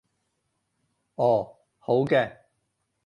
[1.13, 2.35] 哦，好嘅